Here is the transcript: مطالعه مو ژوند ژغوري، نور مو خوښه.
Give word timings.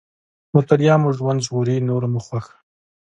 مطالعه 0.55 0.95
مو 1.01 1.09
ژوند 1.17 1.39
ژغوري، 1.45 1.77
نور 1.89 2.03
مو 2.11 2.19
خوښه. 2.25 2.55